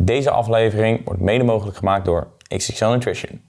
[0.00, 3.40] Deze aflevering wordt mede mogelijk gemaakt door XXL Nutrition.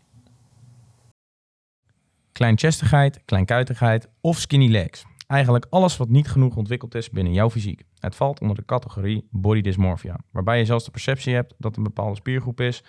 [2.32, 5.06] Kleinchestigheid, kleinkuitigheid of skinny legs.
[5.28, 7.84] Eigenlijk alles wat niet genoeg ontwikkeld is binnen jouw fysiek.
[8.00, 11.84] Het valt onder de categorie body dysmorphia, waarbij je zelfs de perceptie hebt dat een
[11.84, 12.84] bepaalde spiergroep is.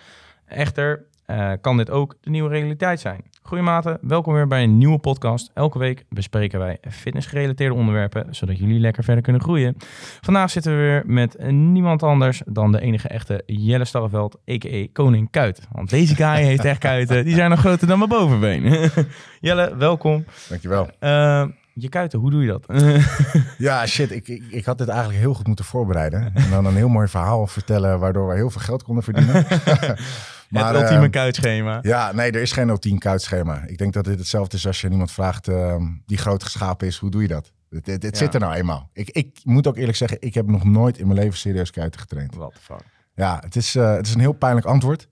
[0.45, 3.25] Echter eh, kan dit ook de nieuwe realiteit zijn.
[3.43, 5.51] Goedematen, welkom weer bij een nieuwe podcast.
[5.55, 9.77] Elke week bespreken wij fitnessgerelateerde onderwerpen, zodat jullie lekker verder kunnen groeien.
[10.21, 14.87] Vandaag zitten we weer met niemand anders dan de enige echte Jelle Starreveld, a.k.a.
[14.93, 15.61] Koning Kuit.
[15.73, 18.91] Want deze guy heeft echt kuiten, die zijn nog groter dan mijn bovenbeen.
[19.41, 20.25] Jelle, welkom.
[20.49, 20.91] Dankjewel.
[21.01, 22.67] Uh, je kuiten, hoe doe je dat?
[23.59, 26.31] ja, shit, ik, ik, ik, had dit eigenlijk heel goed moeten voorbereiden.
[26.35, 29.47] En dan een heel mooi verhaal vertellen waardoor we heel veel geld konden verdienen.
[30.49, 31.79] Maar, het ultieme uh, kuitschema.
[31.83, 33.63] Ja, nee, er is geen ultiem kuitschema.
[33.67, 35.77] Ik denk dat dit hetzelfde is als je iemand vraagt uh,
[36.07, 37.53] die groot geschapen is, hoe doe je dat?
[37.69, 38.91] Dit, dit, zit er nou eenmaal.
[38.93, 42.01] Ik, ik moet ook eerlijk zeggen, ik heb nog nooit in mijn leven serieus kuiten
[42.01, 42.35] getraind.
[42.35, 42.83] What the fuck?
[43.15, 45.09] Ja, het is, uh, het is een heel pijnlijk antwoord.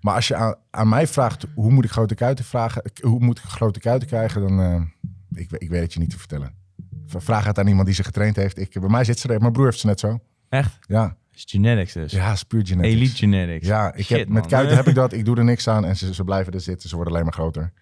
[0.00, 3.38] Maar als je aan, aan, mij vraagt, hoe moet ik grote kuiten vragen, hoe moet
[3.38, 4.80] ik grote kuiten krijgen, dan uh,
[5.40, 6.54] ik, ik weet het je niet te vertellen.
[7.06, 8.58] Vraag het aan iemand die ze getraind heeft.
[8.58, 10.18] Ik, bij mij zit ze er, mijn broer heeft ze net zo.
[10.48, 10.78] Echt?
[10.80, 11.16] Ja.
[11.34, 12.12] Is genetics dus.
[12.12, 12.94] Ja, is puur genetics.
[12.94, 13.66] Elite genetics.
[13.66, 14.50] Ja, ik Shit, heb, met man.
[14.50, 15.12] kuiten heb ik dat.
[15.12, 16.88] Ik doe er niks aan en ze, ze blijven er zitten.
[16.88, 17.72] Ze worden alleen maar groter.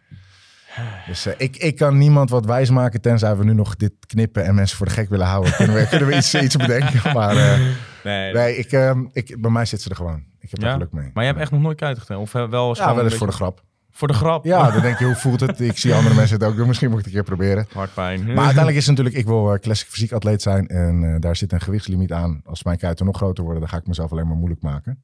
[1.07, 4.45] Dus uh, ik, ik kan niemand wat wijs maken tenzij we nu nog dit knippen
[4.45, 5.53] en mensen voor de gek willen houden.
[5.53, 7.13] Kunnen we, kunnen we iets, iets bedenken.
[7.13, 7.59] Maar uh,
[8.05, 10.25] nee, nee ik, uh, ik, bij mij zit ze er gewoon.
[10.41, 10.67] Ik heb ja?
[10.67, 11.11] er geluk mee.
[11.15, 12.27] Maar je hebt echt nog nooit kuiten getraind?
[12.27, 13.63] Of wel eens Ja, wel eens voor de grap.
[13.93, 14.45] Voor de grap?
[14.45, 15.61] Ja, dan denk je, hoe voelt het?
[15.61, 16.67] Ik zie andere mensen het ook doen.
[16.67, 17.67] Misschien moet ik het een keer proberen.
[17.73, 18.25] Hartpijn.
[18.25, 20.69] Maar uiteindelijk is het natuurlijk, ik wil classic fysiek atleet zijn.
[20.69, 22.43] En uh, daar zit een gewichtslimiet aan.
[22.45, 25.03] Als mijn kuiten nog groter worden, dan ga ik mezelf alleen maar moeilijk maken.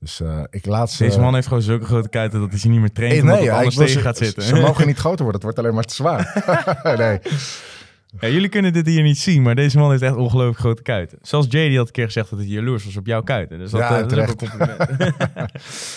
[0.00, 1.04] Dus uh, ik laat ze...
[1.04, 3.22] Deze man heeft gewoon zulke grote kuiten dat hij ze niet meer traint.
[3.22, 4.42] Hey, nee, ja, anders tegen gaat zitten.
[4.42, 6.42] Ze mogen niet groter worden, het wordt alleen maar te zwaar.
[6.98, 7.18] nee.
[8.20, 11.18] Ja, jullie kunnen dit hier niet zien, maar deze man heeft echt ongelooflijk grote kuiten.
[11.22, 13.58] Zelfs die had een keer gezegd dat hij jaloers was op jouw kuiten.
[13.58, 14.80] Dus dat, ja, uh, dat is een compliment.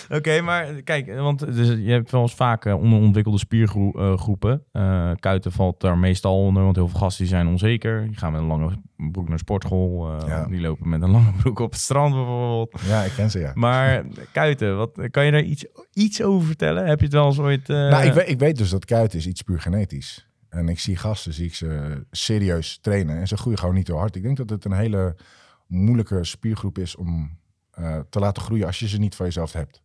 [0.06, 4.64] Oké, okay, maar kijk, want dus, je hebt wel eens vaak uh, onderontwikkelde spiergroepen.
[4.74, 8.08] Uh, kuiten valt daar meestal onder, want heel veel gasten die zijn onzeker.
[8.08, 8.72] Die gaan met een lange
[9.12, 10.12] broek naar sportschool.
[10.28, 10.46] Ja.
[10.46, 12.82] Die lopen met een lange broek op het strand bijvoorbeeld.
[12.88, 13.52] Ja, ik ken ze, ja.
[13.54, 16.86] Maar kuiten, wat, kan je daar iets, iets over vertellen?
[16.86, 17.68] Heb je het wel eens ooit...
[17.68, 20.28] Nou, ik weet, ik weet dus dat kuiten is iets puur genetisch.
[20.56, 23.18] En ik zie gasten, zie ik ze serieus trainen.
[23.18, 24.16] En ze groeien gewoon niet heel hard.
[24.16, 25.16] Ik denk dat het een hele
[25.68, 27.38] moeilijke spiergroep is om
[27.80, 29.82] uh, te laten groeien als je ze niet van jezelf hebt.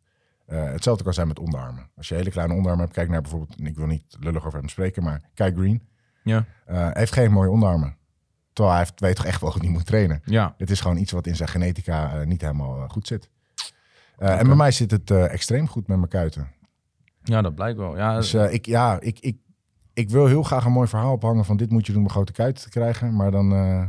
[0.49, 1.91] Uh, hetzelfde kan zijn met onderarmen.
[1.97, 4.69] Als je hele kleine onderarmen hebt, kijk naar bijvoorbeeld, ik wil niet lullig over hem
[4.69, 5.89] spreken, maar Kai Green.
[6.23, 6.45] Ja.
[6.71, 7.97] Uh, heeft geen mooie onderarmen.
[8.53, 10.23] Terwijl hij heeft, weet toch echt wel dat hij moet trainen.
[10.25, 10.55] Ja.
[10.57, 13.31] Het is gewoon iets wat in zijn genetica niet helemaal goed zit.
[14.17, 14.39] Okay.
[14.39, 16.49] En bij mij zit het extreem goed met mijn kuiten.
[17.23, 17.97] Ja, dat blijkt wel.
[17.97, 19.37] Ja, dus ik, ja, ik, ik,
[20.01, 22.15] ik wil heel graag een mooi verhaal ophangen van dit moet je doen om een
[22.15, 23.17] grote kuit te krijgen.
[23.17, 23.83] Maar dan uh,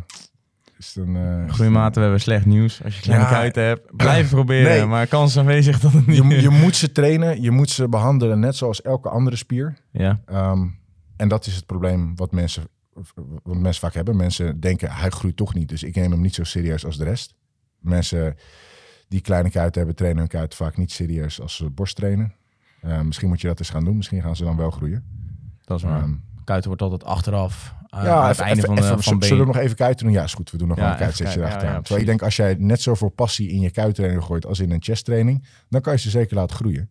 [0.78, 1.16] is het een...
[1.16, 2.84] Uh, Goeie we hebben slecht nieuws.
[2.84, 4.72] Als je kleine ja, kuiten hebt, blijf proberen.
[4.72, 4.86] Nee.
[4.86, 6.18] Maar kans aanwezig dat het niet...
[6.18, 9.78] Je, je, moet ze trainen, je moet ze behandelen net zoals elke andere spier.
[9.92, 10.22] Ja.
[10.30, 10.80] Um,
[11.18, 12.64] en dat is het probleem wat mensen,
[13.44, 14.16] wat mensen vaak hebben.
[14.16, 17.04] Mensen denken, hij groeit toch niet, dus ik neem hem niet zo serieus als de
[17.04, 17.36] rest.
[17.80, 18.36] Mensen
[19.08, 22.34] die kleine kuiten hebben, trainen hun kuiten vaak niet serieus als ze borst trainen.
[22.86, 23.98] Uh, misschien moet je dat eens gaan doen.
[23.98, 25.04] Misschien gaan ze dan wel groeien.
[25.72, 26.04] Dat is waar.
[26.04, 27.74] Um, kuiten wordt altijd achteraf.
[27.96, 30.14] Uh, ja, aan het even, einde van, even, van Zullen we nog even kuiten doen?
[30.14, 30.52] Ja, is goed.
[30.52, 31.66] We doen nog Ja, wel een kuitsetje erachteraan.
[31.66, 34.60] Ja, ja, Terwijl ik denk, als jij net zoveel passie in je kuittraining gooit als
[34.60, 36.90] in een chesttraining, dan kan je ze zeker laten groeien.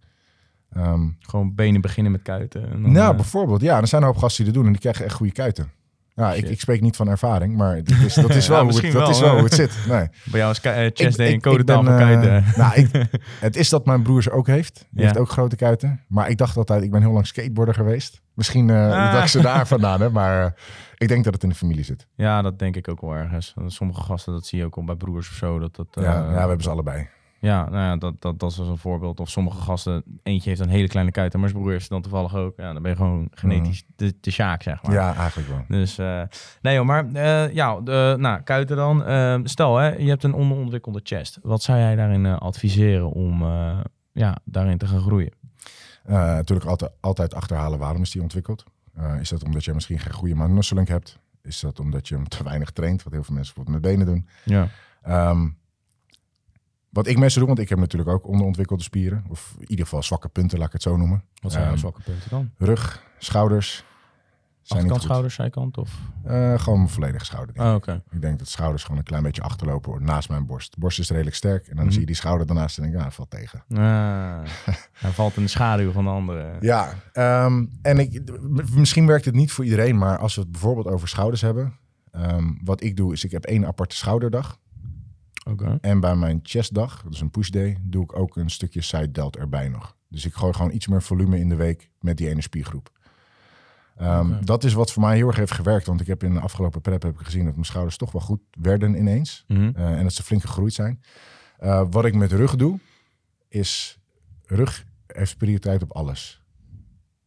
[0.76, 2.70] Um, Gewoon benen beginnen met kuiten.
[2.70, 3.60] En dan, nou, eh, bijvoorbeeld.
[3.60, 5.72] Ja, er zijn een hoop gasten die dat doen en die krijgen echt goede kuiten.
[6.20, 8.72] Ja, ik, ik spreek niet van ervaring, maar dat is, dat is, Ja, wel, hoe
[8.75, 9.78] het, dat wel, is wel hoe het zit.
[9.88, 10.08] Nee.
[10.31, 13.08] bij jou is uh, chest day ik- een code ben, van eh, nou, ik,
[13.41, 14.75] het is dat mijn broer ze ook heeft.
[14.75, 15.03] Die Ja.
[15.03, 16.00] heeft ook grote kuiten.
[16.09, 18.20] Maar ik dacht altijd, ik ben heel lang skateboarder geweest.
[18.34, 19.12] Misschien eh Ah.
[19.12, 20.50] dat ik ze daar vandaan heb, maar eh,
[20.97, 22.06] ik denk dat het in de familie zit.
[22.14, 23.54] Ja, dat denk ik ook wel ergens.
[23.66, 25.59] Sommige gasten, dat zie je ook al bij broers of zo.
[25.59, 27.09] Dat, dat, eh, ja, ja, we hebben ze allebei.
[27.41, 29.21] Ja, nou ja, dat, dat, dat is dus een voorbeeld.
[29.21, 32.34] Of sommige gasten, eentje heeft een hele kleine kuit, maar zijn broer ze dan toevallig
[32.34, 32.56] ook.
[32.56, 34.91] Ja, dan ben je gewoon genetisch de, de sjaak, zeg maar.
[34.91, 34.97] Mm.
[34.97, 35.65] Ja, eigenlijk wel.
[35.69, 36.23] Dus, eh,
[36.62, 39.05] nee joh, maar eh, ja, de, nou, kuiten dan.
[39.05, 41.39] Eh, stel, hè, je hebt een onderontwikkelde chest.
[41.43, 43.43] Wat zou jij daarin eh, adviseren om
[44.13, 45.33] ja, daarin te gaan groeien?
[46.07, 48.65] Natuurlijk altijd, altijd achterhalen waarom is die ontwikkeld.
[49.21, 51.19] Is dat omdat je misschien geen goede muscle hebt?
[51.43, 53.03] Is dat omdat je hem te weinig traint?
[53.03, 54.27] Wat heel veel mensen bijvoorbeeld met benen doen.
[54.45, 54.69] Ja.
[55.03, 55.48] Ehm,
[56.91, 59.25] wat ik mensen doe, want ik heb natuurlijk ook onderontwikkelde spieren.
[59.28, 61.22] Of in ieder geval zwakke punten, laat ik het zo noemen.
[61.42, 62.51] Wat zijn jouw zwakke punten dan?
[62.59, 63.84] Rug, schouders.
[64.63, 65.78] Zijn Achterkant, schouders, zijkant?
[65.78, 65.91] Of?
[66.25, 67.54] Eh, gewoon mijn volledige schouder.
[67.54, 67.72] denk ik.
[67.72, 68.03] Oh, oké.
[68.10, 70.72] Ik denk dat schouders gewoon een klein beetje achterlopen naast mijn borst.
[70.75, 71.66] De borst is redelijk sterk.
[71.66, 71.91] En dan Mhm.
[71.92, 73.63] zie je die schouder daarnaast en denk ik, ja, valt tegen.
[73.71, 74.41] Ah,
[75.04, 76.57] hij valt in de schaduw van de andere.
[76.60, 78.22] Ja, ehm, en ik,
[78.75, 81.78] misschien werkt het niet voor iedereen, maar als we het bijvoorbeeld over schouders hebben.
[82.10, 84.59] ehm, wat ik doe, is ik heb één aparte schouderdag.
[85.80, 89.36] En bij mijn chestdag, dus een push day, doe ik ook een stukje side delt
[89.36, 89.97] erbij nog.
[90.08, 92.91] Dus ik gooi gewoon iets meer volume in de week met die ene spiergroep.
[94.00, 94.38] Oké.
[94.44, 95.86] Dat is wat voor mij heel erg heeft gewerkt.
[95.86, 98.22] Want ik heb in de afgelopen prep heb ik gezien dat mijn schouders toch wel
[98.22, 99.44] goed werden ineens.
[99.48, 99.70] Mhm.
[99.74, 101.00] Eh, en dat ze flink gegroeid zijn.
[101.58, 102.78] Eh, wat ik met rug doe,
[103.48, 103.98] is
[104.47, 106.42] rug heeft prioriteit op alles.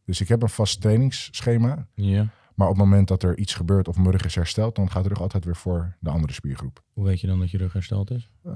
[0.04, 1.86] Dus ik heb een vast trainingsschema.
[1.94, 2.28] Ja.
[2.54, 5.02] Maar op het moment dat er iets gebeurt of mijn rug is hersteld, dan gaat
[5.02, 6.82] de rug altijd weer voor de andere spiergroep.
[6.92, 8.30] Hoe weet je dan dat je rug hersteld is?
[8.44, 8.52] Eh,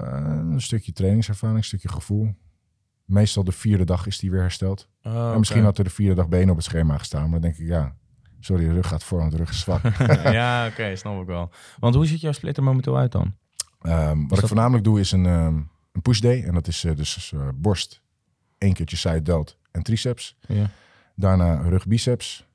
[0.51, 2.35] een stukje trainingservaring, een stukje gevoel.
[3.05, 4.89] Meestal de vierde dag is die weer hersteld.
[5.03, 7.21] Oh, En misschien had er de vierde dag benen op het schema gestaan.
[7.21, 7.95] Maar dan denk ik, ja,
[8.39, 9.81] sorry, de rug gaat voor, want de rug is zwak.
[10.39, 11.51] ja, oké, snap ik wel.
[11.79, 13.35] Want hoe ziet jouw splitter momenteel uit dan?
[13.81, 15.55] Ehm, wat ik voornamelijk doe is een, ehm,
[15.91, 16.43] een push day.
[16.43, 18.01] En dat is eh, dus eh, borst,
[18.57, 20.37] één keertje side delt en triceps.
[20.47, 20.69] Ja.
[21.15, 22.48] Daarna rug biceps.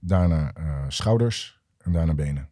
[0.00, 1.60] Daarna eh, schouders.
[1.78, 2.48] En daarna benen.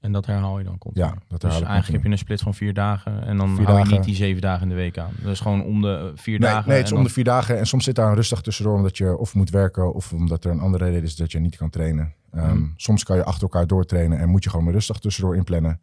[0.00, 1.04] En dat herhaal je dan continu?
[1.06, 3.78] Ja, dat Dus eigenlijk heb je een split van vier dagen en dan Vier hou
[3.78, 3.96] je dagen.
[3.96, 5.10] niet die zeven dagen in de week aan.
[5.22, 6.68] Dus gewoon om de eh, vier Nee, dagen.
[6.68, 7.58] nee, het is om dan- de vier dagen.
[7.58, 10.50] En soms zit daar een rustdag tussendoor omdat je of moet werken of omdat er
[10.50, 12.14] een andere reden is dat je niet kan trainen.
[12.32, 12.64] Ehm, Mhm.
[12.76, 15.80] Soms kan je achter elkaar doortrainen en moet je gewoon een rustdag tussendoor inplannen.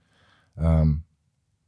[0.55, 0.91] Ehm,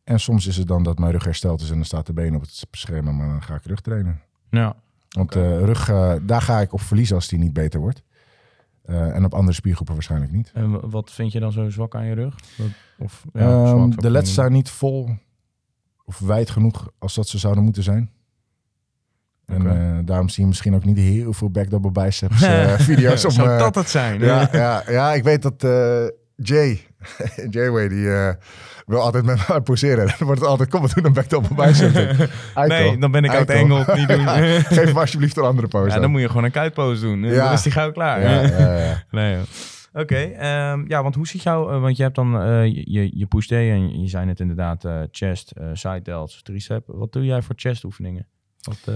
[0.03, 2.35] en soms is het dan dat mijn rug hersteld is en dan staat de been
[2.35, 4.21] op het schema, maar dan ga ik rug trainen.
[4.49, 4.75] Ja,
[5.09, 5.43] Want Oké.
[5.57, 5.85] eh, rug,
[6.25, 8.03] daar ga ik op verliezen als die niet beter wordt.
[8.81, 10.51] Eh, en op andere spiergroepen waarschijnlijk niet.
[10.54, 12.36] en wa- wat vind je dan zo zwak aan je rug?
[12.57, 12.68] Dat,
[12.98, 15.10] of, ja, Ehm, zwak, de leds zijn niet vol
[16.06, 18.12] of wijd genoeg als dat ze zouden moeten zijn.
[19.45, 23.22] En eh, daarom zie je misschien ook niet heel veel back double biceps eh, video's.
[23.22, 24.19] Zou dat het zijn?
[24.19, 25.62] ja, ja, ja, ik weet dat
[26.36, 26.88] Jay,
[27.50, 28.33] Jayway, die eh,
[28.86, 30.07] wil altijd met mij poseren.
[30.07, 31.95] Dan wordt het altijd, kom maar doen double bicep.
[31.95, 32.77] Eikel.
[32.77, 33.86] Nee, dan ben ik uit engel.
[33.95, 34.27] Niet doen.
[34.27, 35.95] Geef me alsjeblieft een andere pose.
[35.95, 37.24] Ja, dan moet je gewoon een kuitpose doen.
[37.24, 37.44] Ja.
[37.44, 38.21] Dan is die gauw klaar.
[38.21, 39.03] ja, ja.
[39.12, 39.39] Nee.
[39.94, 43.25] Oké, ehm, ja, want hoe ziet jou, eh, want je hebt dan eh, je, je
[43.25, 46.83] push day en je zei het inderdaad, chest, side delts, tricep.
[46.88, 48.27] Wat doe jij voor chest oefeningen?
[48.62, 48.94] Wat, eh,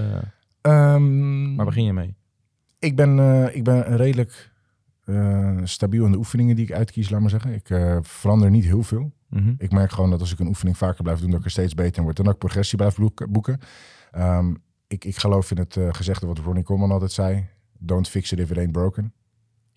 [0.62, 2.16] Ehm, waar begin je mee?
[2.80, 3.20] Ik ben,
[3.56, 4.52] ik ben redelijk
[5.06, 7.54] eh, stabiel in de oefeningen die ik uitkies, laat maar zeggen.
[7.54, 9.12] Ik eh, verander niet heel veel.
[9.30, 9.54] Mhm.
[9.58, 11.74] Ik merk gewoon dat als ik een oefening vaker blijf doen, dat ik er steeds
[11.74, 12.18] beter in word.
[12.18, 12.98] En dat ik progressie blijf
[13.30, 13.60] boeken-.
[14.12, 14.54] Ehm,
[14.88, 17.48] ik, ik geloof in het eh, gezegde wat Ronnie Coleman altijd zei.
[17.80, 19.04] Don't fix it if it ain't broken.
[19.06, 19.12] Op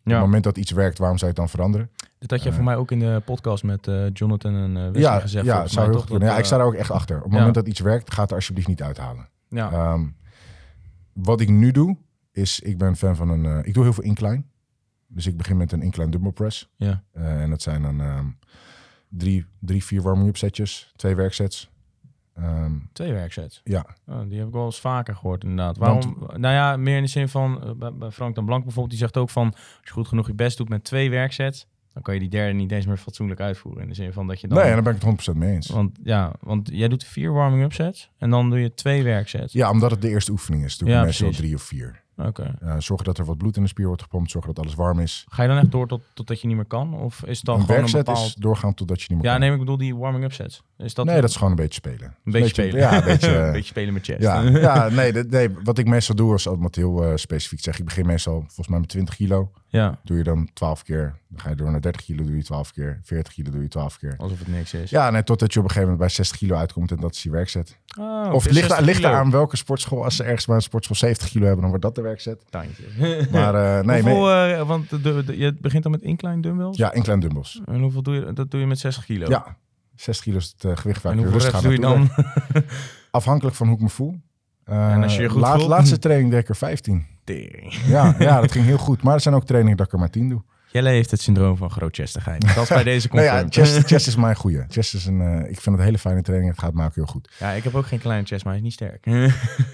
[0.04, 1.90] Ja, het moment dat iets werkt, waarom zou je het dan veranderen?
[2.18, 5.20] dit had je voor mij ook in de podcast met Jonathan en eh Wesley ja,
[5.20, 5.44] gezegd.
[5.44, 6.06] ja, zou toch?
[6.06, 7.16] Dat, Ja, ik sta daar ook echt achter.
[7.16, 7.38] Op het ja.
[7.38, 9.28] moment dat iets werkt, ga het er alsjeblieft niet uithalen.
[9.48, 10.06] Ja, Ehm,
[11.12, 11.96] wat ik nu doe,
[12.32, 13.64] is ik ben fan van een...
[13.64, 14.42] ik doe heel veel incline.
[15.08, 16.68] Dus ik begin met een incline dumbbell press.
[16.76, 17.02] ja.
[17.12, 18.26] Eh, en dat zijn dan ehm,
[19.08, 21.70] drie, drie, vier warming-up setjes, twee werksets.
[22.34, 23.60] Ehm, twee werksets.
[23.64, 25.76] ja, Oh, die heb ik wel eens vaker gehoord, inderdaad.
[25.76, 26.40] Want- Waarom?
[26.40, 29.16] Nou ja, meer in de zin van, eh, bij, Frank dan Blank bijvoorbeeld, die zegt
[29.16, 32.20] ook van, als je goed genoeg je best doet met twee werksets, dan kan je
[32.20, 33.82] die derde niet eens meer fatsoenlijk uitvoeren.
[33.82, 34.58] In de zin van dat je dan...
[34.58, 35.68] nee, daar ben ik het 100% mee eens.
[35.68, 39.52] Want ja, want jij doet vier warming-up sets en dan doe je twee werksets.
[39.52, 42.02] Ja, omdat het de eerste oefening is, doe Ja, meestal drie of vier.
[42.26, 42.54] Oké.
[42.78, 45.26] Zorgen dat er wat bloed in de spier wordt gepompt, zorgen dat alles warm is.
[45.28, 46.94] Ga je dan echt door tot, totdat je niet meer kan?
[46.94, 48.26] Of is dan een gewoon een werkset bepaald...
[48.26, 49.40] is doorgaan totdat je niet meer Ja, kan.
[49.40, 50.62] nee, ik bedoel die warming-up sets.
[50.78, 52.14] Is dat nee, dat is gewoon een beetje spelen.
[52.24, 52.80] een beetje spelen?
[52.80, 53.36] Ja, een beetje...
[53.46, 54.20] een beetje spelen met chest.
[54.22, 57.78] Ja, ja nee, nee, wat ik meestal doe is altijd heel eh, specifiek zeg.
[57.78, 59.50] Ik begin meestal volgens mij met 20 kilo.
[59.70, 61.14] Ja, Doe je dan 12 keer.
[61.28, 63.00] Dan ga je door naar 30 kilo, doe je 12 keer.
[63.02, 64.14] 40 kilo doe je 12 keer.
[64.18, 64.90] alsof het niks is.
[64.90, 67.22] Ja, nee, totdat je op een gegeven moment bij 60 kilo uitkomt en dat is
[67.22, 67.78] je werkzet.
[67.98, 69.12] Oh, of het ligt, 60 ligt kilo.
[69.12, 70.04] aan welke sportschool.
[70.04, 72.44] Als ze ergens bij een sportschool 70 kilo hebben, dan wordt dat de werkzet.
[72.50, 72.82] Tandje.
[73.32, 74.52] Maar eh, nee, hoeveel, nee.
[74.54, 76.76] eh, want de, de- je begint dan met incline dumbbells?
[76.76, 77.60] Ja, incline dumbbells.
[77.66, 78.32] En hoeveel doe je?
[78.32, 79.28] Dat doe je met 60 kilo?
[79.28, 79.56] Ja,
[79.96, 82.08] 60 kilo is het eh, gewicht waar En ik hoeveel aan doe je dan?
[83.10, 84.20] Afhankelijk van hoe ik me voel.
[84.64, 85.68] Eh, En als je je goed laat- voelt?
[85.68, 87.06] Laatste training deed ik er 15.
[87.34, 87.74] Tering.
[87.94, 89.02] Ja, ja, dat ging heel goed.
[89.02, 90.42] Maar er zijn ook trainingen dat ik er maar 10 doe.
[90.70, 92.54] Jelle heeft het syndroom van grootchestigheid.
[92.54, 93.54] Dat is bij deze Nou ja, confirmed.
[93.74, 94.64] chest, chest is mijn goeie.
[94.68, 96.50] Chest is een, eh, ik vind het een hele fijne training.
[96.50, 97.30] Het gaat me ook heel goed.
[97.38, 99.06] Ja, ik heb ook geen kleine chest, maar hij is niet sterk.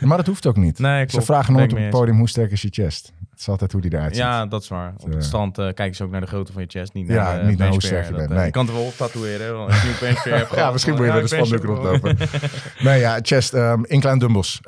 [0.00, 0.78] Maar dat hoeft ook niet.
[0.78, 3.12] nee, Ze vragen nooit op het podium hoe sterk is je chest.
[3.30, 4.24] Het is altijd hoe die eruit ziet.
[4.24, 4.94] Ja, dat is waar.
[4.98, 7.08] Op eh, het strand eh, kijken ze ook naar de grootte van je chest, niet
[7.08, 8.44] Ja, naar, de niet naar hoe sterk je bent, nee.
[8.44, 9.78] Je kan het wel op tatoeëren, want je
[10.22, 10.54] hebt.
[10.54, 12.16] Ja, misschien moet je ja, met een spandoek rondlopen.
[12.78, 14.60] nee, ja, chest, ehm incline dumbbells.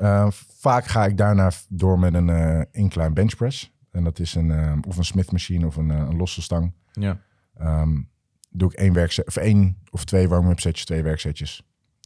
[0.57, 3.71] Vaak ga ik daarna door met een eh, incline bench press.
[3.91, 6.73] En dat is een, eh, of een Smith machine of een, eh, een losse stang.
[6.91, 7.19] Ja,
[7.53, 8.01] Ehm,
[8.49, 11.63] doe ik één, werkzet, of één of twee warm-up setjes, twee werksetjes.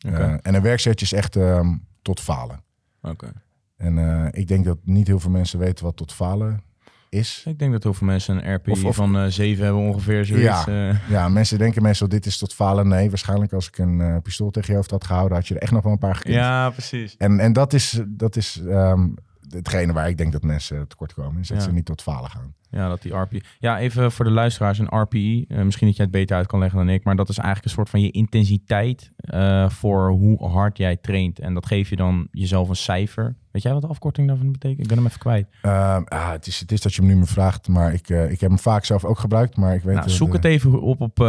[0.07, 0.15] oké.
[0.15, 2.63] Eh, en een werksetje is echt ehm, tot falen.
[3.01, 3.31] Oké.
[3.77, 3.97] En
[4.33, 6.63] ik denk dat niet heel veel mensen weten wat tot falen
[7.11, 7.43] is.
[7.47, 10.25] Ik denk dat heel veel mensen een RPI Of- of- van eh 7 hebben ongeveer
[10.25, 10.43] zoiets.
[10.65, 10.67] Ja.
[10.89, 11.09] eh.
[11.09, 12.87] Ja, mensen denken meestal dit is tot falen.
[12.87, 15.61] Nee, waarschijnlijk als ik een eh, pistool tegen je hoofd had gehouden, had je er
[15.61, 16.33] echt nog wel een paar gekend.
[16.35, 17.15] ja, precies.
[17.17, 19.07] En, en dat is, dat is ehm,
[19.49, 21.41] hetgene waar ik denk dat mensen tekort komen.
[21.41, 21.63] Is dat Ja.
[21.63, 22.53] ze niet tot falen gaan.
[22.71, 23.41] Ja, dat die RPE.
[23.59, 25.45] Ja, even voor de luisteraars, een RPE.
[25.47, 27.67] eh, misschien dat jij het beter uit kan leggen dan ik, maar dat is eigenlijk
[27.67, 31.39] een soort van je intensiteit eh, voor hoe hard jij traint.
[31.39, 33.35] En dat geef je dan jezelf een cijfer.
[33.51, 34.79] Weet jij wat de afkorting daarvan betekent?
[34.79, 35.47] Ik ben hem even kwijt.
[35.61, 38.31] Ehm, ja, het, is, het is dat je me nu me vraagt, maar ik, eh,
[38.31, 39.57] ik heb hem vaak zelf ook gebruikt.
[39.57, 41.19] Maar ik weet Nou, zoek het even op op,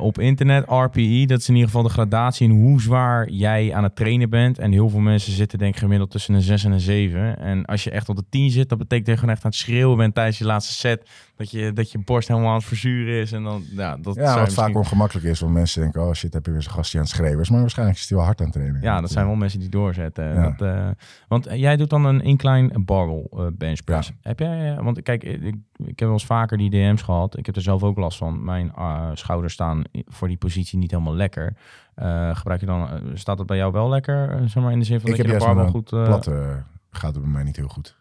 [0.00, 0.64] op internet.
[0.68, 4.30] RPE, dat is in ieder geval de gradatie in hoe zwaar jij aan het trainen
[4.30, 4.58] bent.
[4.58, 7.38] En heel veel mensen zitten denk ik gemiddeld tussen een 6 en een 7.
[7.38, 9.50] En als je echt op de 10 zit, dat betekent dat je gewoon echt aan
[9.50, 10.87] het schreeuwen bent tijdens je laatste set.
[11.36, 13.32] Dat je, dat je borst helemaal aan het verzuren is.
[13.32, 16.46] En dan, ja, dat Ja, wat vaak ongemakkelijk is, want mensen denken, oh shit, heb
[16.46, 17.46] je weer zo'n gastje aan het schreeuwen.
[17.50, 18.80] Maar waarschijnlijk is hij wel hard aan het trainen.
[18.82, 20.24] Ja, dat zijn wel mensen die doorzetten.
[20.34, 20.50] Ja.
[20.50, 20.88] Dat, eh,
[21.28, 24.08] want eh, jij doet dan een incline barbell eh, bench press.
[24.08, 24.14] Ja.
[24.22, 25.42] Heb jij, eh, want kijk, ik,
[25.76, 27.38] ik heb wel eens vaker die DM's gehad.
[27.38, 28.44] Ik heb er zelf ook last van.
[28.44, 31.56] Mijn eh, schouders staan voor die positie niet helemaal lekker.
[31.94, 34.30] Eh, gebruik je dan, eh, staat het bij jou wel lekker?
[34.30, 35.92] eh, zeg maar in de zin van Ik dat heb je de een goed...
[35.92, 36.56] eh, Platte eh,
[36.90, 37.96] gaat het bij mij niet heel goed.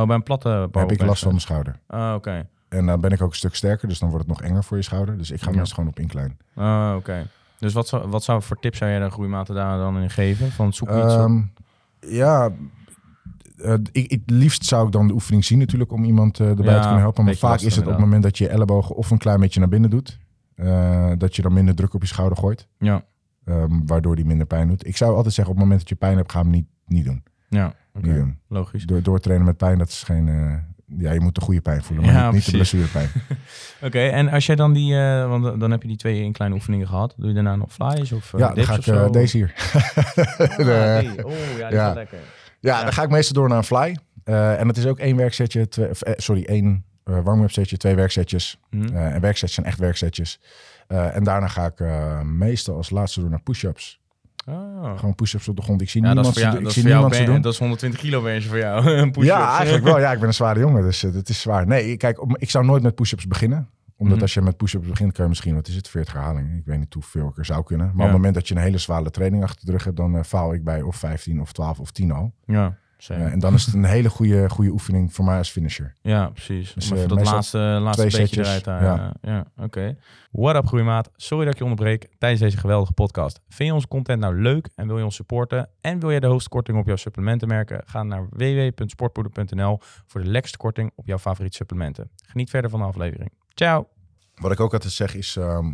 [0.00, 1.78] Oh, bij een platte heb ik last van mijn schouder.
[1.86, 2.48] Ah, oké.
[2.68, 4.76] En dan ben ik ook een stuk sterker, dus dan wordt het nog enger voor
[4.76, 5.18] je schouder.
[5.18, 5.56] Dus ik ga Ja.
[5.56, 6.30] meestal gewoon op incline.
[6.54, 7.26] Ah, oké.
[7.58, 10.50] Dus wat zou, wat zou voor tips zou jij de groeimaten daar dan in geven?
[10.52, 11.40] Van zoek iets Ehm,
[12.00, 12.50] ja,
[13.56, 16.64] eh, ik, het liefst zou ik dan de oefening zien natuurlijk om iemand eh, erbij
[16.64, 17.24] Ja, te kunnen helpen.
[17.24, 19.60] Maar vaak is het op het moment dat je je ellebogen of een klein beetje
[19.60, 20.18] naar binnen doet.
[20.54, 22.68] eh, dat je dan minder druk op je schouder gooit.
[22.78, 23.04] Ja,
[23.44, 24.86] ehm, waardoor die minder pijn doet.
[24.86, 27.04] Ik zou altijd zeggen, op het moment dat je pijn hebt, ga hem niet, niet
[27.04, 27.22] doen.
[27.48, 27.74] ja.
[27.94, 28.37] Oké, Niet doen.
[28.58, 28.84] Logisch.
[28.84, 30.28] Door, doortrainen met pijn, dat is geen...
[30.28, 30.54] eh,
[30.98, 33.08] ja, je moet de goede pijn voelen, maar Ja, niet, niet de blessurepijn.
[33.86, 36.56] Oké, en als jij dan die, eh, want dan heb je die twee in kleine
[36.56, 37.14] oefeningen gehad.
[37.16, 39.10] Doe je daarna nog flies of eh, ja, dan ga ik zo?
[39.10, 39.52] deze hier.
[40.58, 40.66] Oh,
[41.58, 41.92] ja, die Ja.
[41.92, 42.18] lekker.
[42.60, 43.96] Ja, dan ga ik meestal door naar een fly.
[44.24, 48.58] En het is ook één werksetje, twee, sorry, één warm-up setje, twee werksetjes.
[48.70, 48.82] Hm.
[48.82, 50.40] Eh, en werksetjes zijn echt werksetjes.
[50.88, 51.80] En daarna ga ik
[52.24, 54.00] meestal als laatste door naar push-ups.
[54.48, 54.98] Ah.
[54.98, 55.80] Gewoon push-ups op de grond.
[55.80, 57.40] Ik zie Ja, niemand jou, doen- dat ik is zie niemand ben- doen.
[57.40, 58.84] dat is 120 kilo bench voor jou.
[59.24, 59.98] Ja, eigenlijk wel.
[59.98, 61.66] Ja, ik ben een zware jongen, dus uh, het is zwaar.
[61.66, 63.68] Nee, kijk, op- ik zou nooit met push-ups beginnen.
[63.96, 64.22] Omdat Mhm.
[64.22, 66.56] als je met push-ups begint, kan je misschien, wat is het, 40 herhalingen.
[66.58, 67.86] Ik weet niet hoeveel ik er zou kunnen.
[67.86, 68.02] Maar Ja.
[68.02, 70.22] op het moment dat je een hele zware training achter de rug hebt, dan eh,
[70.22, 72.32] faal ik bij of 15 of 12 of 10 al.
[72.46, 73.26] Ja, zeker.
[73.26, 75.94] Eh, en dan is het een hele goede, goede oefening voor mij als finisher.
[76.00, 76.72] Ja, precies.
[76.72, 79.14] Dus, eh, dat laatste, laatste beetje setjes, eruit halen.
[79.20, 79.96] Ja, oké.
[80.30, 81.10] What up, groeimaat?
[81.16, 83.40] Sorry dat ik je onderbreek tijdens deze geweldige podcast.
[83.48, 85.68] Vind je onze content nou leuk en wil je ons supporten?
[85.80, 87.82] En wil je de hoogste korting op jouw supplementen merken?
[87.86, 92.10] Ga naar www.sportpoeder.nl voor de lekkerste korting op jouw favoriete supplementen.
[92.26, 93.30] Geniet verder van de aflevering.
[93.54, 93.88] Ciao!
[94.34, 95.72] Wat ik ook altijd zeg is, ehm,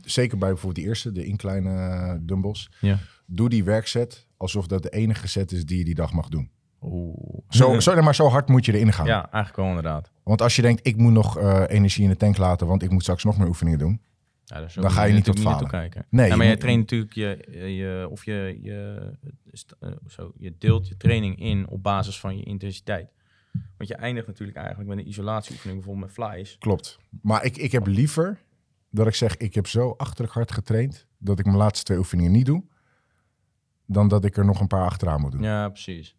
[0.00, 2.70] zeker bij bijvoorbeeld die eerste, de incline eh, dumbbells.
[2.80, 2.98] Ja.
[3.26, 6.50] Doe die werkset alsof dat de enige set is die je die dag mag doen.
[6.80, 7.40] Oeh.
[7.48, 9.06] Zo, zo, maar zo hard moet je erin gaan.
[9.06, 10.12] Ja, eigenlijk wel inderdaad.
[10.22, 12.90] Want als je denkt, ik moet nog eh, energie in de tank laten, want ik
[12.90, 14.00] moet straks nog meer oefeningen doen.
[14.44, 16.06] Ja, dus Dan ga je niet tot naartoe kijken.
[16.10, 19.10] Nee, ja, maar je traint natuurlijk je, je of je, je,
[19.78, 23.12] eh, zo, je deelt je training in op basis van je intensiteit.
[23.76, 26.56] Want je eindigt natuurlijk eigenlijk met een isolatieoefening, bijvoorbeeld met flies.
[26.58, 26.98] Klopt.
[27.22, 28.40] Maar ik, ik heb liever
[28.90, 32.32] dat ik zeg, ik heb zo achterlijk hard getraind, dat ik mijn laatste twee oefeningen
[32.32, 32.64] niet doe,
[33.92, 35.42] dan dat ik er nog een paar achteraan moet doen.
[35.42, 36.16] Ja, precies.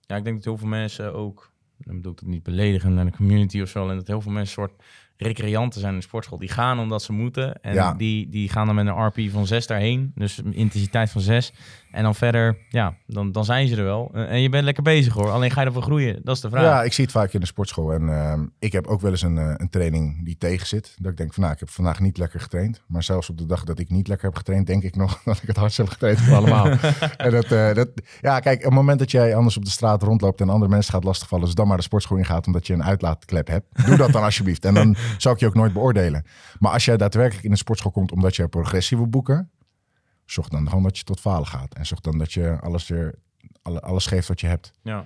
[0.00, 3.04] Ja, ik denk dat heel veel mensen ook, dan bedoel ik het niet beledigen naar
[3.04, 4.82] de community of zo, en dat heel veel mensen soort
[5.16, 6.38] recreanten zijn in de sportschool.
[6.38, 7.94] Die gaan omdat ze moeten en Ja.
[7.94, 11.52] die, die gaan dan met een RP van 6 daarheen, dus een intensiteit van 6.
[11.90, 14.10] En dan verder, ja, dan, dan zijn ze er wel.
[14.12, 16.20] En en je bent lekker bezig hoor, alleen ga je ervoor groeien?
[16.22, 16.62] Dat is de vraag.
[16.62, 17.92] Ja, ik zie het vaak in de sportschool.
[17.92, 20.94] En ehm, ik heb ook wel eens een, eh, een training die tegen zit.
[20.98, 22.82] Dat ik denk van, nou, ik heb vandaag niet lekker getraind.
[22.86, 25.36] Maar zelfs op de dag dat ik niet lekker heb getraind, denk ik nog dat
[25.42, 26.66] ik het hardst heb getraind van allemaal.
[27.16, 27.88] en dat, eh, dat,
[28.20, 30.92] ja, kijk, op het moment dat jij anders op de straat rondloopt en andere mensen
[30.92, 33.86] gaat lastigvallen, dus dan maar de sportschool ingaat omdat je een uitlaatklep hebt.
[33.86, 34.64] Doe dat dan alsjeblieft.
[34.64, 36.24] En dan zou ik je ook nooit beoordelen.
[36.58, 39.50] Maar als jij daadwerkelijk in de sportschool komt omdat je progressie wil boeken,
[40.24, 41.74] zorg dan gewoon dat je tot falen gaat.
[41.74, 43.14] En zorg dan dat je alles, weer,
[43.62, 44.72] alle- alles geeft wat je hebt.
[44.82, 45.04] Ja.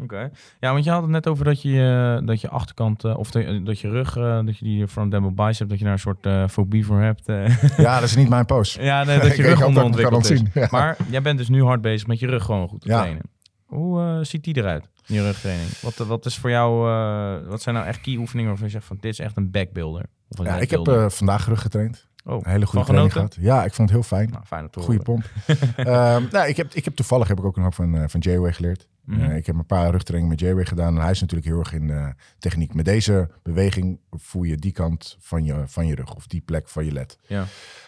[0.00, 0.30] Oké.
[0.60, 3.30] Ja, want je had het net over dat je, eh, dat je achterkant, eh, of
[3.30, 5.98] de- dat je rug, eh, dat je die front double bicep, dat je daar een
[5.98, 7.28] soort eh, fobie voor hebt.
[7.28, 7.62] eh.
[7.76, 8.80] Ja, dat is niet mijn post.
[8.80, 10.42] ja, nee, dat je rug onderontwikkeld is.
[10.54, 10.68] Ja.
[10.70, 12.98] Maar jij bent dus nu hard bezig met je rug gewoon goed te Ja.
[13.00, 13.22] trainen.
[13.66, 15.68] Hoe eh, ziet die eruit, je rugtraining?
[15.80, 18.86] Wat, wat is voor jou, eh, wat zijn nou echt key oefeningen waarvan je zegt
[18.86, 20.06] van dit is echt een backbuilder?
[20.28, 22.06] Of een Ja, ik heb eh, vandaag rug getraind.
[22.24, 23.40] oh, Een hele goede training genoten?
[23.42, 23.56] gehad.
[23.58, 24.30] Ja, ik vond het heel fijn.
[24.30, 25.24] Nou, fijn Goede pomp.
[25.76, 28.20] Ehm, nou, ik, heb, ik heb toevallig heb ik ook een hoop van, eh, van
[28.20, 28.88] J-Way geleerd.
[29.04, 29.20] Mhm.
[29.20, 30.94] Eh, ik heb een paar rugtrainingen met J-Way gedaan.
[30.96, 32.74] En hij is natuurlijk heel erg in eh, techniek.
[32.74, 36.14] Met deze beweging voel je die kant van je, van je rug.
[36.14, 37.18] Of die plek van je led.
[37.26, 37.44] Ja.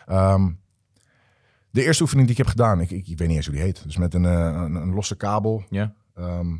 [0.06, 0.50] Ehm,
[1.70, 3.64] de eerste oefening die ik heb gedaan, ik, ik, ik weet niet eens hoe die
[3.64, 3.82] heet.
[3.84, 5.64] Dus met een, eh, een, een losse kabel.
[5.70, 5.94] Ja.
[6.14, 6.56] ehm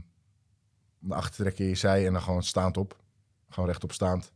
[1.00, 2.97] naar achter trekken in je zij en dan gewoon staand op.
[3.49, 4.33] Gewoon rechtop staand.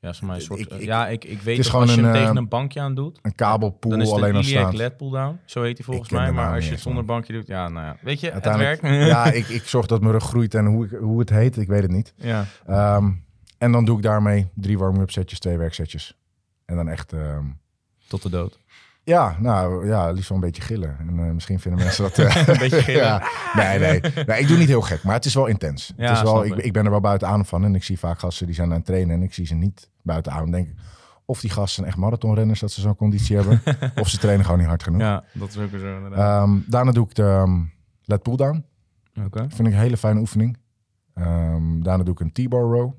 [0.00, 1.86] Ja, is voor mij een soort, Ik- ik- ja, ik, ik weet is dat gewoon
[1.86, 4.16] als je een, hem tegen eh, een bankje aan doet, Een kabelpool dan is het
[4.16, 4.76] alleen een al iliac staand.
[4.76, 5.40] led pull down.
[5.44, 6.32] Zo heet hij volgens mij.
[6.32, 7.96] Maar als je het zonder bankje doet, ja, nou ja.
[8.02, 8.82] Weet je, het werkt.
[9.12, 11.68] Ja, ik, ik zorg dat mijn rug groeit en hoe, ik, hoe het heet, ik
[11.68, 12.12] weet het niet.
[12.16, 12.44] ja.
[12.66, 13.10] Ehm,
[13.58, 16.16] En dan doe ik daarmee drie warm-up setjes, twee werksetjes.
[16.64, 17.12] En dan echt...
[17.12, 17.44] ehm,
[18.08, 18.58] Tot de dood.
[19.08, 20.96] Ja, nou ja, liefst wel een beetje gillen.
[20.98, 22.18] En eh, misschien vinden mensen dat...
[22.18, 23.02] eh, Een beetje gillen.
[23.04, 23.22] ja,
[23.54, 24.40] nee, nee, nee.
[24.40, 25.92] Ik doe niet heel gek, maar het is wel intens.
[25.96, 26.72] Ja, het is wel, ik, ik.
[26.72, 27.64] ben er wel buiten aan van.
[27.64, 29.90] En ik zie vaak gasten die zijn aan het trainen en ik zie ze niet
[30.02, 30.50] buiten aan.
[30.50, 30.74] Denk ik,
[31.24, 33.62] of die gasten zijn echt marathonrenners dat ze zo'n conditie hebben.
[34.02, 35.00] of ze trainen gewoon niet hard genoeg.
[35.00, 36.42] Ja, dat is ook zo inderdaad.
[36.42, 37.72] Ehm, daarna doe ik de um,
[38.04, 38.64] lat pull down.
[39.24, 39.38] Oké.
[39.38, 40.58] Vind ik een hele fijne oefening.
[41.14, 42.92] Ehm, daarna doe ik een T-bar row.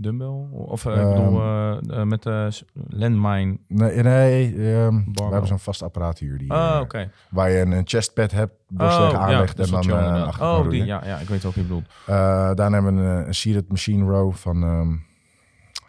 [0.00, 0.46] Dumbbell?
[0.50, 2.50] Of uh, Ehm, ik bedoel, eh, eh, met de
[2.88, 3.58] landmine.
[3.68, 6.38] Nee, nee ehm, we hebben zo'n vast apparaat hier.
[6.38, 7.10] Die, Oh, eh, oké.
[7.30, 10.70] Waar je een, een chestpad hebt, borst tegen ja, aanlegt en dan eh achter Oh,
[10.70, 11.86] die, ja, ja, ik weet wat je bedoelt.
[12.06, 12.14] Eh,
[12.54, 14.96] daarna hebben we een, een seated machine row van ehm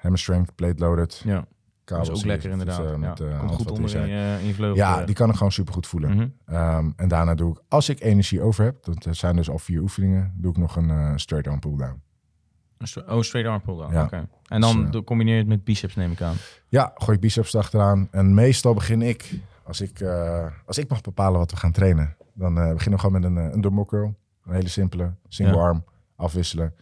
[0.01, 1.21] hammer strength, plate loaded.
[1.25, 1.45] Ja,
[1.85, 2.85] dat is ook lekker is, inderdaad.
[2.85, 2.97] eh, ja.
[2.97, 4.07] met, eh, Komt goed onder in in zijn.
[4.09, 4.75] je, in je vleugel.
[4.75, 6.15] Ja, die kan ik gewoon super goed voelen.
[6.15, 6.27] Mhm.
[6.45, 9.81] Ehm, en daarna doe ik, als ik energie over heb, dat zijn dus al vier
[9.81, 12.01] oefeningen, doe ik nog een eh, straight arm pull down.
[13.07, 13.93] Oh, straight arm pull down.
[13.93, 14.27] Ja.
[14.47, 16.35] En dan Dus, eh, combineer je het met biceps, neem ik aan.
[16.67, 18.07] Ja, gooi ik biceps achteraan.
[18.11, 22.15] En meestal begin ik, als ik, eh, als ik mag bepalen wat we gaan trainen,
[22.33, 24.15] dan eh, beginnen we gewoon met een, een dumbbell curl.
[24.45, 25.61] Een hele simpele, single Ja.
[25.61, 25.83] arm,
[26.15, 26.73] afwisselen.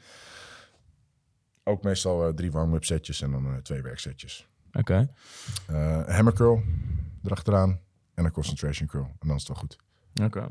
[1.63, 4.47] Ook meestal drie warm-up setjes en dan twee werksetjes.
[4.73, 5.09] Oké.
[5.67, 6.61] Een hammer curl
[7.23, 7.79] erachteraan
[8.13, 9.03] en een concentration curl.
[9.03, 9.77] En dan is het wel goed.
[10.23, 10.49] Oké.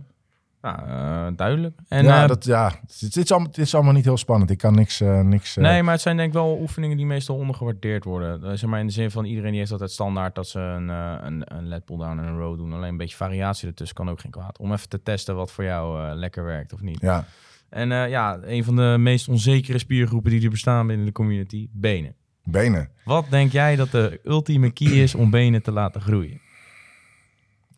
[0.62, 1.78] Nou, eh, duidelijk.
[1.88, 4.50] En, ja, eh, dat, ja het, is allemaal, het is allemaal niet heel spannend.
[4.50, 5.00] Ik kan niks...
[5.00, 8.58] eh, niks Nee, maar het zijn denk ik wel oefeningen die meestal ondergewaardeerd worden.
[8.58, 11.42] Zeg maar in de zin van iedereen die heeft altijd standaard dat ze een, een,
[11.44, 12.72] een lat pull down en een row doen.
[12.72, 14.58] Alleen een beetje variatie ertussen kan ook geen kwaad.
[14.58, 17.00] Om even te testen wat voor jou lekker werkt of niet.
[17.00, 17.24] Ja,
[17.68, 22.14] En ja, een van de meest onzekere spiergroepen die er bestaan binnen de community, benen.
[22.44, 22.88] benen.
[23.04, 26.40] Wat denk jij dat de ultieme key is om benen te laten groeien?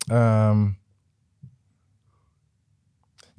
[0.07, 0.67] Ehm,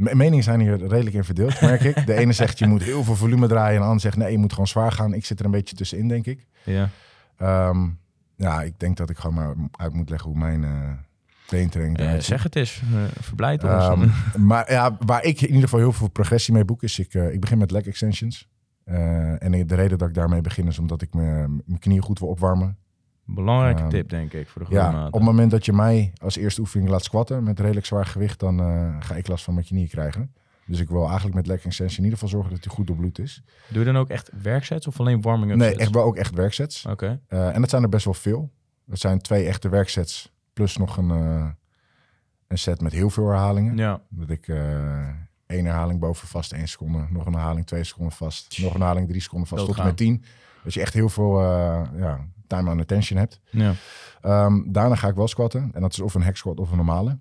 [0.03, 2.07] meningen zijn hier redelijk in verdeeld, merk ik.
[2.07, 3.75] De ene zegt je moet heel veel volume draaien.
[3.75, 5.15] En de ander zegt nee, je moet gewoon zwaar gaan.
[5.15, 6.47] Ik zit er een beetje tussenin, denk ik.
[6.65, 6.89] Ja.
[7.37, 7.89] Ehm,
[8.37, 10.71] ja, ik denk dat ik gewoon maar uit moet leggen hoe mijn eh
[11.49, 12.33] beentraining Eh, eruit ziet.
[12.33, 12.83] zeg het eens.
[12.95, 13.73] Uh, verblijd ons.
[13.73, 14.09] Ehm,
[14.47, 17.33] maar ja, waar ik in ieder geval heel veel progressie mee boek, is ik, eh,
[17.33, 18.49] ik begin met leg extensions.
[18.85, 22.19] Eh, en de reden dat ik daarmee begin is omdat ik me- mijn knieën goed
[22.19, 22.77] wil opwarmen.
[23.25, 25.07] Belangrijke ehm, tip, denk ik, voor de Ja, groeimaten.
[25.13, 28.41] op het moment dat je mij als eerste oefening laat squatten met redelijk zwaar gewicht,
[28.41, 30.35] dan eh, ga ik last van mijn knieën krijgen.
[30.67, 33.19] Dus ik wil eigenlijk met leg extension in ieder geval zorgen dat hij goed doorbloed
[33.19, 33.43] is.
[33.69, 35.81] Doe je dan ook echt werksets of alleen warming-up Nee, sets?
[35.81, 36.87] echt wel ook echt werksets.
[36.87, 37.21] Oké.
[37.27, 38.51] Eh, en dat zijn er best wel veel.
[38.85, 41.49] Dat zijn twee echte werksets plus nog een, eh,
[42.49, 43.77] een set met heel veel herhalingen.
[43.77, 44.01] Ja.
[44.09, 44.49] Dat ik
[45.47, 47.07] één herhaling boven vast, één seconde.
[47.11, 48.59] Nog een herhaling, twee seconden vast.
[48.63, 49.67] Nog een herhaling, drie seconden vast.
[49.67, 50.25] Tot en met tien.
[50.65, 51.41] Dat je echt heel veel
[51.97, 52.27] ja,
[52.59, 53.41] time on attention hebt.
[53.51, 53.75] Ja.
[54.21, 55.71] Ehm, daarna ga ik wel squatten.
[55.75, 57.19] En dat is of een hack squat of een normale.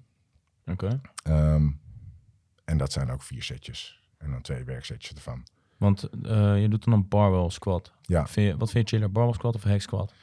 [0.65, 1.01] Oké.
[1.23, 1.69] Ehm,
[2.65, 3.99] en dat zijn ook vier setjes.
[4.17, 5.43] En dan twee werksetjes ervan.
[5.77, 7.91] Want eh, je doet dan een barbell squat.
[8.01, 8.27] Ja.
[8.27, 10.13] Vind je, wat vind je chiller, barbell squat of hack squat?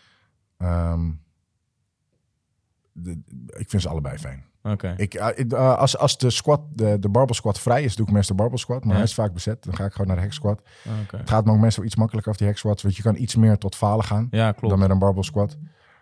[0.56, 1.10] Ehm,
[2.92, 3.22] de-
[3.56, 4.44] ik vind ze allebei fijn.
[4.96, 8.12] Ik, eh, eh, als, als de squat, de, de barbell squat vrij is, doe ik
[8.12, 8.80] meestal barbell squat.
[8.80, 8.94] Maar Ja.
[8.94, 9.64] hij is vaak bezet.
[9.64, 10.62] Dan ga ik gewoon naar de hack squat.
[11.02, 11.16] Oké.
[11.16, 12.82] Het gaat me ook meestal iets makkelijker af die hack squats.
[12.82, 14.28] Want je kan iets meer tot falen gaan.
[14.30, 14.68] Ja, klopt.
[14.68, 15.56] dan met een barbell squat.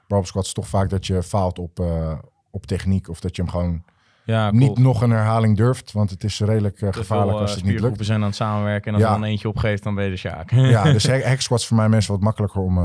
[0.06, 2.12] Barbell squat is toch vaak dat je faalt op, eh,
[2.50, 3.82] op techniek of dat je hem gewoon
[4.24, 7.56] ja, niet nog een herhaling durft, want het is redelijk gevaarlijk veel, als het niet
[7.56, 7.66] lukt.
[7.66, 9.08] spiergroepen zijn aan het samenwerken en als Ja.
[9.14, 10.50] er dan eentje opgeeft, dan ben je de sjaak.
[10.74, 12.78] Ja, dus hack hack squats voor mij mensen wat makkelijker om,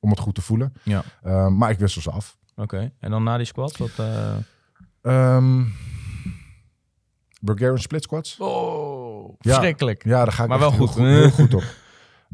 [0.00, 0.72] om het goed te voelen.
[0.82, 1.02] Ja.
[1.48, 2.36] Maar ik wissel ze af.
[2.56, 2.92] Oké.
[3.00, 3.90] En dan na die squat, wat...
[5.04, 5.62] Ehm
[7.40, 8.36] Bulgarian split squats.
[8.38, 9.50] Oh, Ja.
[9.52, 10.04] verschrikkelijk.
[10.04, 11.02] Ja, daar ga ik Maar wel heel goed.
[11.02, 11.62] heel goed op.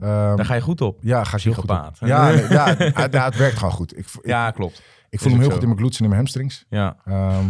[0.00, 0.98] Ehm, Daar ga je goed op.
[1.02, 1.90] ja, ga ik heel goed op.
[1.98, 3.98] Ja, nee, ja, het, ja, het werkt gewoon goed.
[3.98, 4.82] Ik, ik, Ja, klopt.
[5.08, 5.52] ik voel hem heel zo.
[5.54, 6.66] goed in mijn glutes en in mijn hamstrings.
[6.68, 6.96] Ja.
[7.04, 7.44] Ehm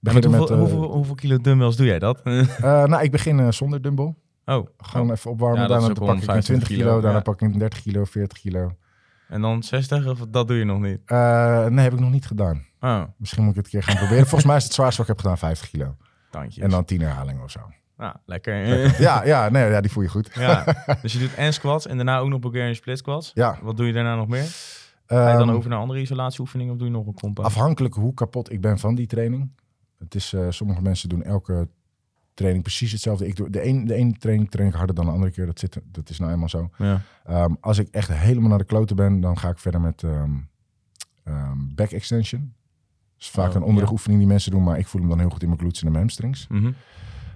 [0.00, 2.20] met hoeveel, eh, hoeveel, hoeveel kilo dumbbells doe jij dat?
[2.22, 4.14] eh, nou, ik begin eh, zonder dumbbell.
[4.44, 5.60] oh, Gewoon even opwarmen.
[5.60, 7.22] Ja, daarna pak ik een 20 kilo, kilo, daarna ja.
[7.22, 8.76] pak ik een 30 kilo, 40 kilo.
[9.28, 11.10] en dan 60 of dat doe je nog niet?
[11.70, 12.64] Nee, heb ik nog niet gedaan.
[12.84, 14.22] Oh, Misschien moet ik het een keer gaan proberen.
[14.26, 15.96] Volgens mij is het zwaarste wat ik heb gedaan 50 kilo.
[16.30, 16.64] tandjes.
[16.64, 17.60] En dan 10 herhalingen of zo.
[17.96, 18.54] Ah, lekker.
[19.00, 20.30] Ja, ja, nee, ja die voel je goed.
[20.34, 20.64] ja.
[21.02, 23.30] Dus je doet en squats en daarna ook nog Bulgarian split squats.
[23.34, 23.58] Ja.
[23.62, 24.44] Wat doe je daarna nog meer?
[25.06, 27.42] Ga je dan Ehm, over naar andere isolatieoefeningen of doe je nog een compa?
[27.42, 29.50] Afhankelijk hoe kapot ik ben van die training.
[29.98, 31.68] Het is, eh, sommige mensen doen elke
[32.34, 33.26] training precies hetzelfde.
[33.26, 35.46] Ik doe, de, een, de ene training train ik harder dan de andere keer.
[35.46, 36.70] Dat, zit, dat is nou eenmaal zo.
[36.78, 37.00] Ja.
[37.24, 40.30] Ehm, als ik echt helemaal naar de kloten ben, dan ga ik verder met ehm,
[41.74, 42.54] back extension.
[43.22, 43.94] Is vaak Oh, een onderrug ja.
[43.94, 45.86] oefening die mensen doen, maar ik voel hem dan heel goed in mijn glutes en
[45.86, 46.46] mijn hamstrings.
[46.48, 46.72] Mhm.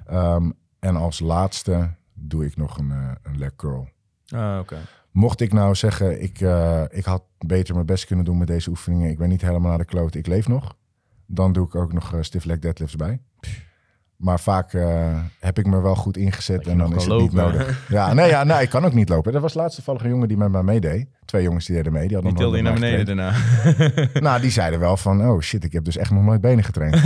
[0.06, 3.88] Ehm, en als laatste doe ik nog een, eh, een leg curl.
[4.28, 4.76] Ah, oké.
[5.10, 8.70] Mocht ik nou zeggen, ik, eh, ik had beter mijn best kunnen doen met deze
[8.70, 9.10] oefeningen.
[9.10, 10.76] Ik ben niet helemaal naar de kloot, ik leef nog.
[11.26, 13.20] Dan doe ik ook nog eh, stiff leg deadlifts bij.
[14.16, 17.84] Maar vaak eh, heb ik me wel goed ingezet en dan is het niet nodig.
[17.88, 19.34] Ja, nee, ja, nee, ik kan ook niet lopen.
[19.34, 21.06] Er was laatst toevallig een jongen die met mij meedeed.
[21.24, 22.08] Twee jongens die deden mee.
[22.08, 23.94] Die Die tilde je naar beneden getraind.
[23.94, 24.20] daarna.
[24.20, 27.00] Nou, die zeiden wel van, oh shit, ik heb dus echt nog nooit benen getraind.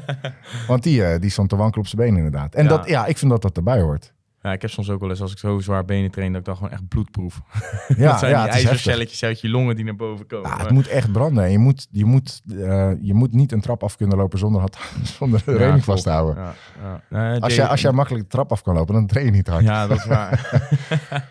[0.68, 2.54] Want die, eh, die stond te wankelen op zijn benen inderdaad.
[2.54, 2.68] En Ja.
[2.68, 4.12] Dat, ja, ik vind dat dat erbij hoort.
[4.42, 6.46] Ja, ik heb soms ook wel eens als ik zo zwaar benen train, dat ik
[6.46, 7.40] dan gewoon echt bloedproef.
[7.96, 10.50] Ja, dat zijn ja, die ijzercelletjes uit je longen die naar boven komen.
[10.50, 11.44] Ja, het moet echt branden.
[11.44, 14.62] En je moet, je, moet, eh, je moet niet een trap af kunnen lopen zonder,
[14.62, 14.78] het,
[15.18, 16.54] zonder de Ja, vast te houden.
[16.80, 17.36] Ja, ja.
[17.38, 19.64] Als jij, als jij makkelijk de trap af kan lopen, dan train je niet hard.
[19.64, 20.38] Ja, dat is waar.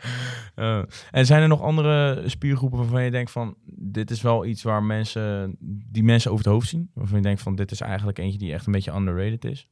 [0.55, 3.55] Eh, en zijn er nog andere spiergroepen waarvan je denkt van...
[3.75, 5.55] dit is wel iets waar mensen...
[5.91, 6.91] die mensen over het hoofd zien?
[6.93, 9.67] Waarvan je denkt van dit is eigenlijk eentje die echt een beetje underrated is?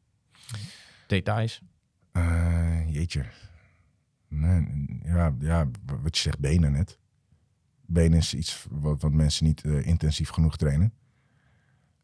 [1.08, 1.62] Details?
[2.92, 3.26] Jeetje.
[4.28, 5.68] Nee, ja, ja,
[6.02, 7.00] wat je zegt, benen net.
[7.86, 10.94] Benen is iets wat, wat mensen niet eh, intensief genoeg trainen.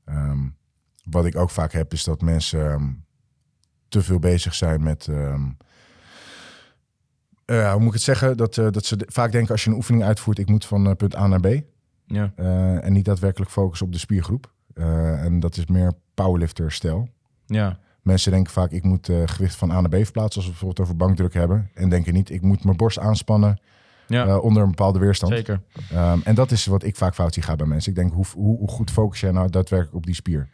[0.05, 0.47] Ehm,
[1.03, 2.91] wat ik ook vaak heb, is dat mensen ehm,
[3.87, 5.07] te veel bezig zijn met...
[5.07, 5.49] ehm,
[7.45, 8.37] eh, hoe moet ik het zeggen?
[8.37, 10.39] Dat, eh, dat ze de- vaak denken als je een oefening uitvoert...
[10.39, 11.61] ik moet van punt A naar B.
[12.05, 12.33] Ja,
[12.81, 14.53] en niet daadwerkelijk focussen op de spiergroep.
[14.73, 17.09] En dat is meer powerlifter-stijl.
[17.45, 20.49] ja, Mensen denken vaak, ik moet eh, gewicht van A naar B verplaatsen, als we
[20.49, 21.69] bijvoorbeeld over bankdruk hebben.
[21.73, 23.59] En denken niet, ik moet mijn borst aanspannen
[24.07, 25.33] ja eh, onder een bepaalde weerstand.
[25.33, 25.61] zeker.
[25.91, 27.91] Ehm, en dat is wat ik vaak fout zie gaan bij mensen.
[27.91, 30.49] Ik denk, hoe, hoe, hoe goed focus jij nou daadwerkelijk op die spier?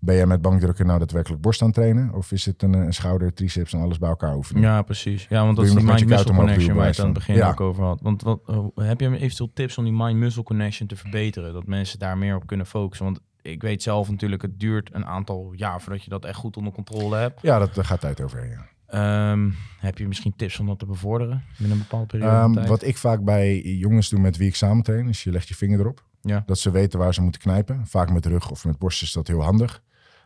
[0.00, 2.14] Ben jij met bankdrukken nou daadwerkelijk borst aan het trainen?
[2.14, 4.62] Of is het een, eh, een schouder, triceps en alles bij elkaar oefenen?
[4.62, 5.26] Ja, precies.
[5.28, 7.60] Ja, want dat is die mind-muscle connection waar je het aan het begin bij ook
[7.60, 8.00] over had.
[8.00, 8.40] Want wat,
[8.74, 11.52] heb je eventueel tips om die mind-muscle connection te verbeteren?
[11.52, 13.06] Dat mensen daar meer op kunnen focussen?
[13.06, 16.56] Want ik weet zelf natuurlijk, het duurt een aantal jaar voordat je dat echt goed
[16.56, 17.42] onder controle hebt.
[17.42, 18.50] Ja, dat, daar gaat tijd overheen.
[18.50, 18.68] Ja.
[18.88, 22.82] Ehm, heb je misschien tips om dat te bevorderen binnen een bepaalde periode Ehm, wat
[22.82, 25.80] ik vaak bij jongens doe met wie ik samen train, is je legt je vinger
[25.80, 26.06] erop.
[26.20, 26.42] Ja.
[26.46, 27.86] Dat ze weten waar ze moeten knijpen.
[27.86, 29.82] Vaak met rug of met borst is dat heel handig.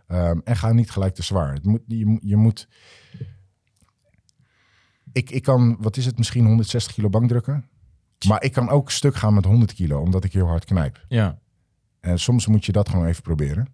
[0.07, 1.53] Ehm, en ga niet gelijk te zwaar.
[1.55, 2.68] Het moet, je, je moet...
[5.12, 7.64] Ik, ik kan, wat is het, misschien 160 kilo bankdrukken.
[8.29, 11.05] Maar ik kan ook stuk gaan met 100 kilo, omdat ik heel hard knijp.
[11.09, 11.38] Ja,
[12.03, 13.69] En soms moet je dat gewoon even proberen.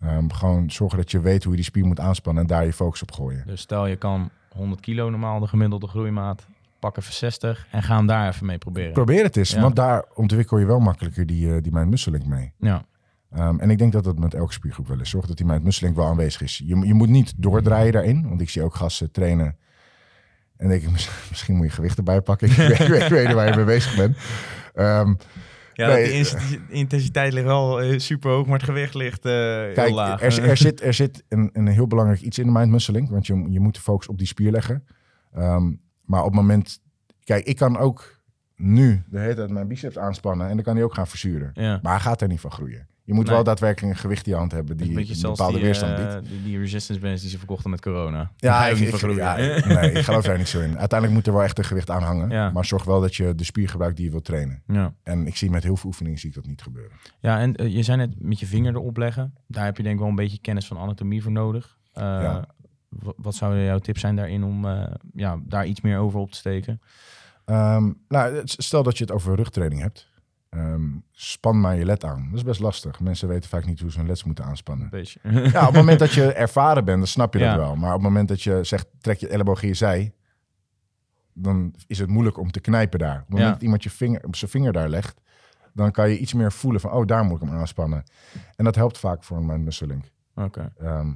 [0.00, 2.72] Ehm, gewoon zorgen dat je weet hoe je die spier moet aanspannen en daar je
[2.72, 3.42] focus op gooien.
[3.46, 6.46] dus stel je kan 100 kilo normaal de gemiddelde groeimaat,
[6.78, 8.92] pak even 60 en ga hem daar even mee proberen.
[8.92, 9.60] Probeer het eens, Ja.
[9.60, 12.52] want daar ontwikkel je wel makkelijker die, eh, die mind muscle link mee.
[12.58, 12.84] ja,
[13.30, 15.10] Ehm, en ik denk dat dat met elke spiergroep wel is.
[15.10, 16.58] Zorg dat die mind muscle link wel aanwezig is.
[16.58, 19.56] Je, je moet niet doordraaien daarin, want ik zie ook gasten trainen.
[20.56, 22.48] En denk ik, mis- misschien moet je gewicht erbij pakken.
[22.50, 24.16] ik, weet, ik weet- ik weet niet waar je mee bezig bent.
[24.74, 25.14] Ehm,
[25.74, 26.36] ja Nee, die inst-
[26.68, 30.22] intensiteit ligt wel super hoog, maar het gewicht ligt eh, heel Kijk, laag.
[30.22, 33.10] er, er zit, er zit een, een heel belangrijk iets in de mind muscle link.
[33.10, 34.84] Want je, je moet de focus op die spier leggen.
[35.32, 35.72] Ehm,
[36.04, 36.80] maar op het moment...
[37.24, 38.20] Kijk, ik kan ook
[38.56, 40.48] nu de hele tijd mijn biceps aanspannen.
[40.48, 41.50] En dan kan hij ook gaan verzuren.
[41.54, 41.78] ja.
[41.82, 42.86] Maar hij gaat er niet van groeien.
[43.04, 43.34] Je moet Nee.
[43.34, 44.76] wel daadwerkelijk een gewicht in je hand hebben...
[44.76, 46.28] die Een bepaalde die, weerstand eh, biedt.
[46.28, 48.30] die, die resistance bands die ze verkochten met corona.
[48.36, 50.78] Ja, ik, ja, nee, ik geloof daar niet zo in.
[50.78, 52.30] Uiteindelijk moet er wel echt een gewicht aan hangen.
[52.30, 52.50] Ja.
[52.50, 54.62] Maar zorg wel dat je de spier gebruikt die je wilt trainen.
[54.66, 54.94] ja.
[55.02, 56.92] En ik zie met heel veel oefeningen zie ik dat niet gebeuren.
[57.20, 59.34] ja, en eh, je zei net met je vinger erop leggen.
[59.46, 61.78] Daar heb je denk ik wel een beetje kennis van anatomie voor nodig.
[61.92, 62.46] Eh, Ja.
[63.16, 64.82] Wat zouden jouw tips zijn daarin om eh,
[65.14, 66.80] ja, daar iets meer over op te steken?
[67.44, 70.10] Ehm, nou, stel dat je het over rugtraining hebt.
[70.52, 72.24] Ehm, span maar je led aan.
[72.28, 73.00] Dat is best lastig.
[73.00, 74.90] Mensen weten vaak niet hoe ze hun leds moeten aanspannen.
[74.90, 75.20] Beetje.
[75.22, 77.54] Ja, op het moment dat je ervaren bent, dan snap je Ja.
[77.56, 77.76] dat wel.
[77.76, 80.12] Maar op het moment dat je zegt, trek je elleboog in je zij...
[81.32, 83.14] dan is het moeilijk om te knijpen daar.
[83.14, 83.52] Op het moment Ja.
[83.54, 85.20] dat iemand je vinger, op zijn vinger daar legt...
[85.74, 88.04] dan kan je iets meer voelen van, oh, daar moet ik hem aanspannen.
[88.56, 90.04] En dat helpt vaak voor mijn muscle link.
[90.34, 90.72] Oké.
[90.78, 91.12] Ehm,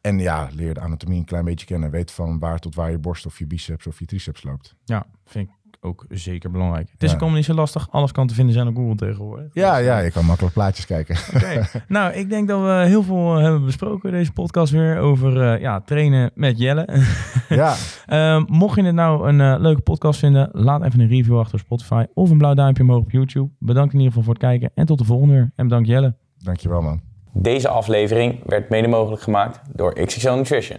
[0.00, 1.90] en ja, leer de anatomie een klein beetje kennen.
[1.90, 4.74] Weet van waar tot waar je borst of je biceps of je triceps loopt.
[4.84, 6.88] Ja, vind ik ook zeker belangrijk.
[6.92, 7.14] Het is Ja.
[7.14, 7.88] ook allemaal niet zo lastig.
[7.90, 9.46] Alles kan te vinden zijn op Google tegenwoordig.
[9.52, 11.16] Ja, Dus, ja, eh, je kan makkelijk plaatjes kijken.
[11.36, 11.66] Oké.
[11.88, 15.60] nou, ik denk dat we heel veel eh, hebben besproken deze podcast weer over eh,
[15.60, 16.88] ja, trainen met Jelle.
[17.48, 17.74] ja,
[18.06, 21.60] Ehm, mocht je het nou een leuke podcast vinden, laat even een review achter op
[21.60, 23.50] Spotify of een blauw duimpje omhoog op YouTube.
[23.58, 25.52] Bedankt in ieder geval voor het kijken en tot de volgende weer.
[25.56, 26.14] En bedankt Jelle.
[26.38, 27.00] dankjewel man.
[27.32, 30.78] Deze aflevering werd mede mogelijk gemaakt door XXL Nutrition.